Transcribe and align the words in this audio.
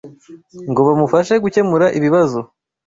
ngo 0.69 0.81
bamufashe 0.87 1.33
gukemura 1.43 1.85
ibibazo. 1.97 2.39